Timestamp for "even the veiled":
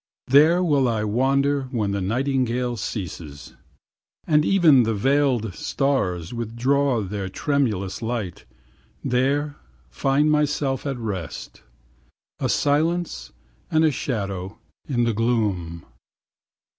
4.43-5.53